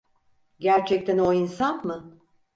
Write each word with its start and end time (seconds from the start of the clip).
Gerçekten 0.59 1.17
o 1.17 1.33
insan 1.33 1.85
mı? 1.87 2.17